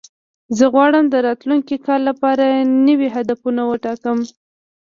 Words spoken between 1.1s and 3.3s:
راتلونکي کال لپاره نوي